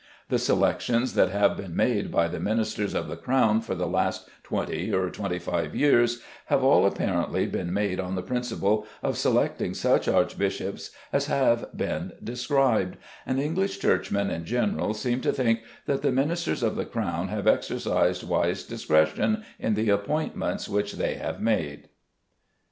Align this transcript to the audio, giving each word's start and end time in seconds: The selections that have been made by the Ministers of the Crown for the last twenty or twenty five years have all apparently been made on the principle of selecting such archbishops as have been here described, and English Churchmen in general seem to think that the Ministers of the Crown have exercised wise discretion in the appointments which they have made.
The 0.29 0.39
selections 0.39 1.13
that 1.13 1.29
have 1.29 1.55
been 1.55 1.75
made 1.75 2.11
by 2.11 2.27
the 2.27 2.39
Ministers 2.39 2.95
of 2.95 3.07
the 3.07 3.15
Crown 3.15 3.61
for 3.61 3.75
the 3.75 3.85
last 3.85 4.27
twenty 4.41 4.91
or 4.91 5.11
twenty 5.11 5.37
five 5.37 5.75
years 5.75 6.23
have 6.45 6.63
all 6.63 6.87
apparently 6.87 7.45
been 7.45 7.71
made 7.71 7.99
on 7.99 8.15
the 8.15 8.23
principle 8.23 8.87
of 9.03 9.15
selecting 9.15 9.75
such 9.75 10.07
archbishops 10.07 10.89
as 11.13 11.27
have 11.27 11.67
been 11.77 12.07
here 12.13 12.17
described, 12.23 12.97
and 13.27 13.39
English 13.39 13.77
Churchmen 13.77 14.31
in 14.31 14.43
general 14.43 14.95
seem 14.95 15.21
to 15.21 15.31
think 15.31 15.59
that 15.85 16.01
the 16.01 16.11
Ministers 16.11 16.63
of 16.63 16.75
the 16.77 16.85
Crown 16.85 17.27
have 17.27 17.45
exercised 17.45 18.27
wise 18.27 18.63
discretion 18.63 19.43
in 19.59 19.75
the 19.75 19.91
appointments 19.91 20.67
which 20.67 20.93
they 20.93 21.13
have 21.13 21.39
made. 21.39 21.89